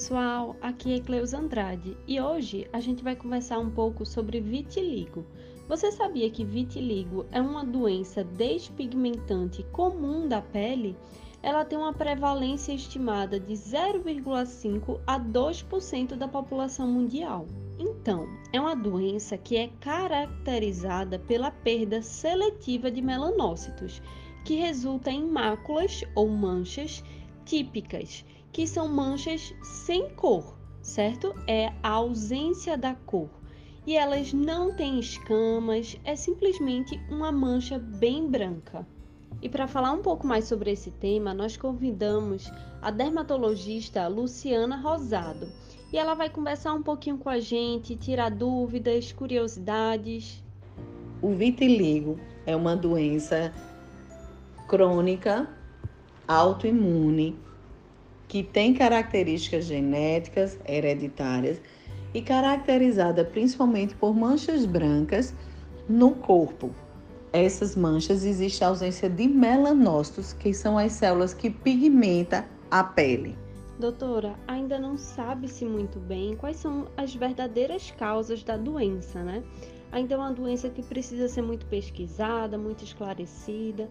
[0.00, 5.26] Pessoal, aqui é Cleus Andrade e hoje a gente vai conversar um pouco sobre vitiligo.
[5.68, 10.96] Você sabia que vitiligo é uma doença despigmentante comum da pele?
[11.42, 17.46] Ela tem uma prevalência estimada de 0,5 a 2% da população mundial.
[17.78, 24.00] Então, é uma doença que é caracterizada pela perda seletiva de melanócitos,
[24.46, 27.04] que resulta em máculas ou manchas
[27.44, 31.34] típicas que são manchas sem cor, certo?
[31.46, 33.28] É a ausência da cor.
[33.86, 38.86] E elas não têm escamas, é simplesmente uma mancha bem branca.
[39.42, 45.48] E para falar um pouco mais sobre esse tema, nós convidamos a dermatologista Luciana Rosado.
[45.92, 50.44] E ela vai conversar um pouquinho com a gente, tirar dúvidas, curiosidades.
[51.22, 53.52] O vitiligo é uma doença
[54.68, 55.48] crônica,
[56.30, 57.36] autoimune,
[58.28, 61.60] que tem características genéticas hereditárias
[62.14, 65.34] e caracterizada principalmente por manchas brancas
[65.88, 66.70] no corpo.
[67.32, 73.36] Essas manchas existe a ausência de melanócitos, que são as células que pigmentam a pele.
[73.78, 79.42] Doutora, ainda não sabe-se muito bem quais são as verdadeiras causas da doença, né?
[79.90, 83.88] Ainda é uma doença que precisa ser muito pesquisada, muito esclarecida,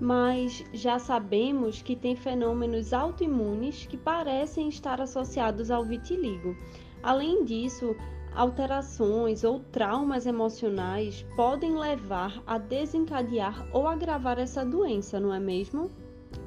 [0.00, 6.56] mas já sabemos que tem fenômenos autoimunes que parecem estar associados ao vitiligo.
[7.02, 7.94] Além disso,
[8.34, 15.90] alterações ou traumas emocionais podem levar a desencadear ou agravar essa doença, não é mesmo?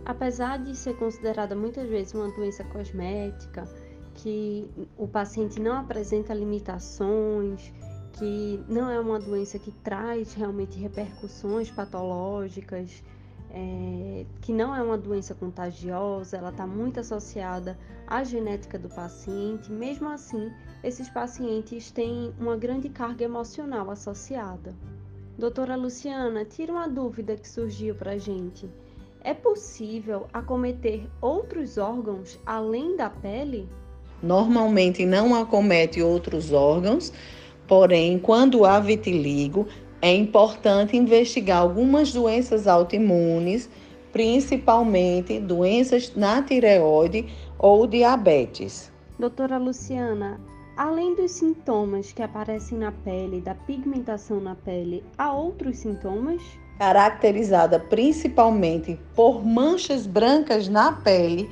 [0.05, 3.65] Apesar de ser considerada muitas vezes uma doença cosmética,
[4.15, 4.67] que
[4.97, 7.71] o paciente não apresenta limitações,
[8.13, 13.03] que não é uma doença que traz realmente repercussões patológicas,
[13.53, 17.77] é, que não é uma doença contagiosa, ela está muito associada
[18.07, 19.71] à genética do paciente.
[19.71, 20.51] Mesmo assim,
[20.83, 24.73] esses pacientes têm uma grande carga emocional associada.
[25.37, 28.67] Doutora Luciana, tira uma dúvida que surgiu para a gente.
[29.21, 33.69] É possível acometer outros órgãos além da pele?
[34.21, 37.13] Normalmente não acomete outros órgãos,
[37.67, 39.67] porém, quando há vitiligo,
[40.03, 43.69] é importante investigar algumas doenças autoimunes,
[44.11, 47.25] principalmente doenças na tireoide
[47.57, 48.91] ou diabetes.
[49.17, 50.41] Doutora Luciana,
[50.75, 56.41] além dos sintomas que aparecem na pele, da pigmentação na pele, há outros sintomas?
[56.79, 61.49] Caracterizada principalmente por manchas brancas na pele,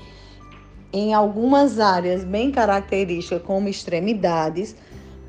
[0.92, 4.76] em algumas áreas bem características, como extremidades,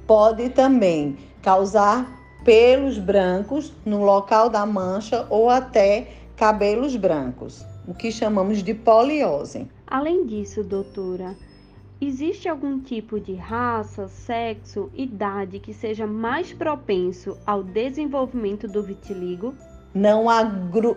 [0.09, 8.11] pode também causar pelos brancos no local da mancha ou até cabelos brancos, o que
[8.11, 9.69] chamamos de poliose.
[9.87, 11.37] Além disso, doutora,
[12.01, 19.55] existe algum tipo de raça, sexo, idade que seja mais propenso ao desenvolvimento do vitiligo?
[19.95, 20.43] Não há,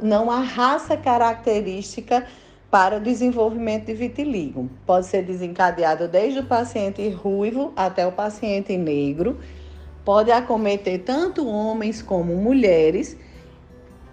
[0.01, 2.25] não há raça característica
[2.71, 4.69] para o desenvolvimento de vitiligo.
[4.85, 9.37] Pode ser desencadeado desde o paciente ruivo até o paciente negro
[10.05, 13.17] pode acometer tanto homens como mulheres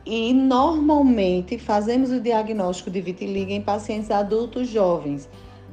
[0.04, 5.28] e normalmente fazemos o diagnóstico de vitiligo em pacientes adultos jovens,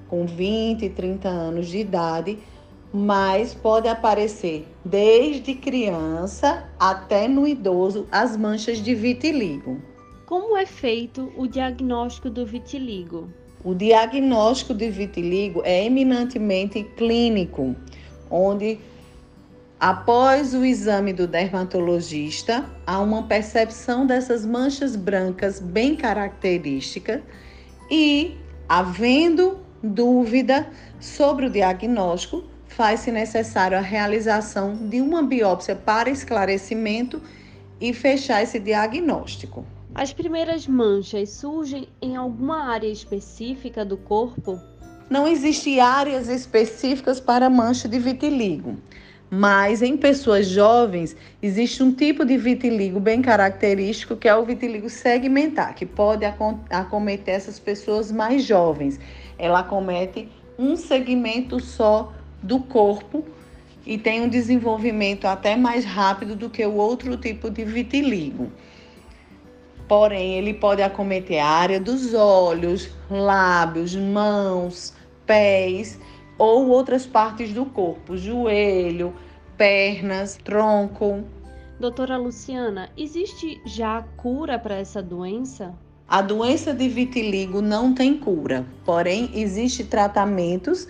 [0.07, 2.37] com 20, 30 anos de idade,
[2.93, 9.81] mas pode aparecer desde criança até no idoso as manchas de vitiligo.
[10.25, 13.29] Como é feito o diagnóstico do vitiligo?
[13.63, 17.75] O diagnóstico de vitiligo é eminentemente clínico,
[18.29, 18.79] onde
[19.79, 27.21] Após o exame do dermatologista, há uma percepção dessas manchas brancas bem características
[27.89, 28.35] e,
[28.67, 30.67] havendo dúvida
[30.99, 37.21] sobre o diagnóstico, faz-se necessário a realização de uma biópsia para esclarecimento
[37.79, 39.65] e fechar esse diagnóstico.
[39.95, 44.59] As primeiras manchas surgem em alguma área específica do corpo?
[45.09, 48.77] Não existem áreas específicas para mancha de vitiligo.
[49.31, 54.89] Mas em pessoas jovens, existe um tipo de vitiligo bem característico, que é o vitiligo
[54.89, 56.25] segmentar, que pode
[56.69, 58.99] acometer essas pessoas mais jovens.
[59.37, 60.27] Ela acomete
[60.57, 62.11] um segmento só
[62.41, 63.23] do corpo
[63.85, 68.51] e tem um desenvolvimento até mais rápido do que o outro tipo de vitiligo.
[69.87, 74.93] Porém, ele pode acometer a área dos olhos, lábios, mãos,
[75.25, 75.99] pés
[76.39, 79.13] ou outras partes do corpo, joelho,
[79.57, 81.23] pernas, tronco.
[81.79, 85.75] Doutora Luciana, existe já cura para essa doença?
[86.07, 90.87] A doença de vitiligo não tem cura, porém existe tratamentos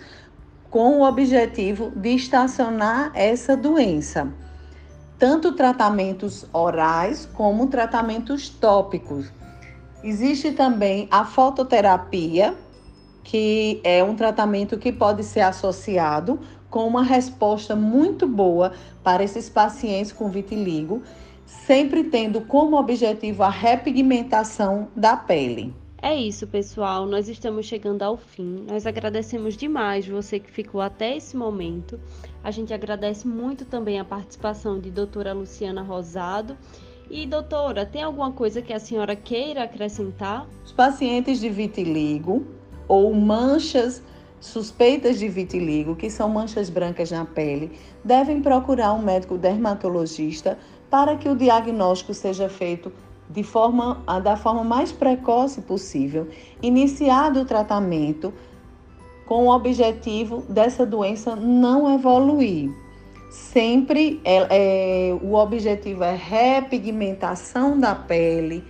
[0.70, 4.32] com o objetivo de estacionar essa doença.
[5.18, 9.30] Tanto tratamentos orais como tratamentos tópicos.
[10.02, 12.54] Existe também a fototerapia,
[13.22, 16.38] que é um tratamento que pode ser associado
[16.70, 18.72] com uma resposta muito boa
[19.02, 21.02] para esses pacientes com vitiligo,
[21.44, 25.74] sempre tendo como objetivo a repigmentação da pele.
[26.02, 27.04] É isso, pessoal.
[27.04, 28.64] Nós estamos chegando ao fim.
[28.66, 32.00] Nós agradecemos demais você que ficou até esse momento.
[32.42, 36.56] A gente agradece muito também a participação de doutora Luciana Rosado.
[37.10, 40.46] E, doutora, tem alguma coisa que a senhora queira acrescentar?
[40.64, 42.46] Os pacientes de vitiligo
[42.90, 44.02] ou manchas
[44.40, 47.70] suspeitas de vitiligo, que são manchas brancas na pele,
[48.04, 50.58] devem procurar um médico dermatologista
[50.90, 52.92] para que o diagnóstico seja feito
[53.28, 56.26] de forma, da forma mais precoce possível,
[56.60, 58.34] iniciado o tratamento
[59.24, 62.72] com o objetivo dessa doença não evoluir.
[63.30, 68.64] Sempre é, é, o objetivo é repigmentação da pele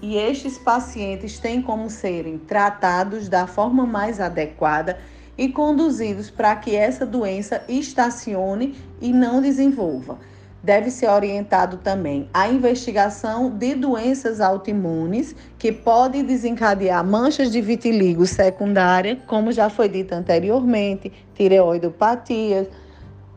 [0.00, 4.98] e estes pacientes têm como serem tratados da forma mais adequada
[5.36, 10.18] e conduzidos para que essa doença estacione e não desenvolva
[10.66, 18.26] deve ser orientado também a investigação de doenças autoimunes que podem desencadear manchas de vitiligo
[18.26, 22.68] secundária, como já foi dito anteriormente, tireoidopatia,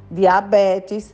[0.10, 1.14] diabetes.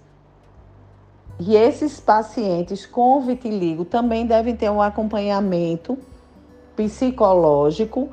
[1.40, 5.98] E esses pacientes com vitiligo também devem ter um acompanhamento
[6.76, 8.10] psicológico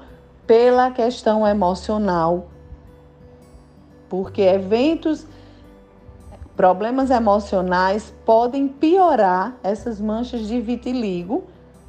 [0.46, 2.48] pela questão emocional,
[4.08, 5.26] porque eventos
[6.56, 11.44] Problemas emocionais podem piorar essas manchas de vitiligo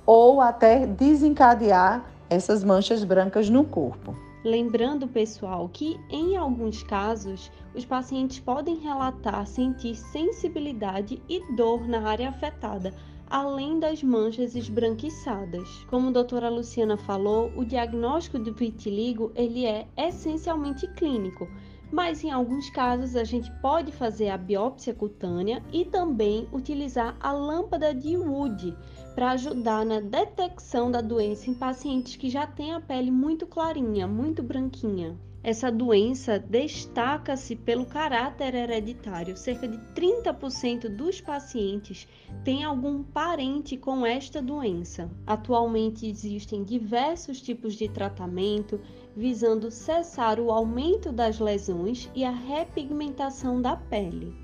[0.06, 4.16] ou até desencadear essas manchas brancas no corpo.
[4.44, 12.10] Lembrando, pessoal, que em alguns casos os pacientes podem relatar sentir sensibilidade e dor na
[12.10, 12.94] área afetada,
[13.26, 15.86] além das manchas esbranquiçadas.
[15.90, 21.48] Como a doutora Luciana falou, o diagnóstico do vitiligo ele é essencialmente clínico
[21.94, 27.32] mas em alguns casos a gente pode fazer a biópsia cutânea e também utilizar a
[27.32, 28.76] lâmpada de Wood
[29.14, 34.08] para ajudar na detecção da doença em pacientes que já têm a pele muito clarinha,
[34.08, 35.16] muito branquinha.
[35.44, 39.36] Essa doença destaca-se pelo caráter hereditário.
[39.36, 42.08] Cerca de 30% dos pacientes
[42.46, 45.12] têm algum parente com esta doença.
[45.28, 48.80] Atualmente existem diversos tipos de tratamento
[49.18, 54.43] visando cessar o aumento das lesões e a repigmentação da pele.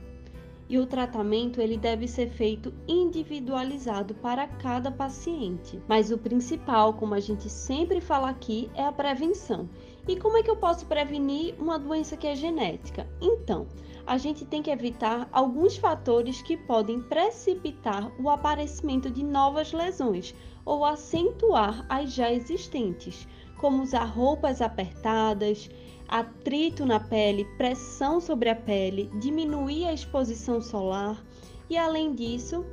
[0.69, 5.81] E o tratamento ele deve ser feito individualizado para cada paciente.
[5.87, 9.67] Mas o principal, como a gente sempre fala aqui, é a prevenção.
[10.07, 13.07] E como é que eu posso prevenir uma doença que é genética?
[13.19, 13.67] Então,
[14.05, 20.33] a gente tem que evitar alguns fatores que podem precipitar o aparecimento de novas lesões
[20.65, 23.27] ou acentuar as já existentes,
[23.59, 25.69] como usar roupas apertadas,
[26.07, 31.23] atrito na pele, pressão sobre a pele, diminuir a exposição solar
[31.69, 32.65] e, além disso,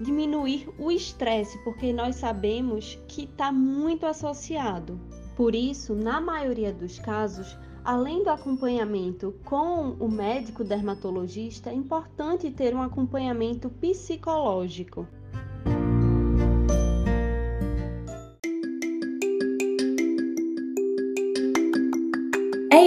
[0.00, 5.00] diminuir o estresse, porque nós sabemos que está muito associado.
[5.34, 12.50] Por isso, na maioria dos casos, além do acompanhamento com o médico dermatologista, é importante
[12.50, 15.06] ter um acompanhamento psicológico.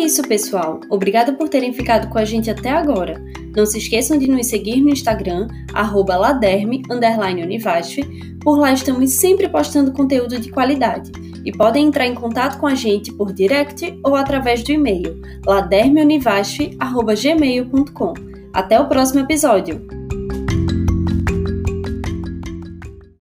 [0.09, 0.81] Isso, pessoal.
[0.89, 3.23] Obrigada por terem ficado com a gente até agora.
[3.55, 5.47] Não se esqueçam de nos seguir no Instagram,
[6.17, 6.81] laderme,
[8.41, 11.11] Por lá estamos sempre postando conteúdo de qualidade.
[11.45, 18.13] E podem entrar em contato com a gente por direct ou através do e-mail ladermeunivasf.gmail.com.
[18.51, 19.98] Até o próximo episódio!